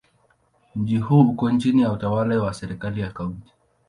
Mji 0.75 0.97
huu 0.97 1.21
uko 1.21 1.51
chini 1.51 1.81
ya 1.81 1.91
utawala 1.91 2.43
wa 2.43 2.53
serikali 2.53 3.01
ya 3.01 3.11
Kaunti. 3.11 3.53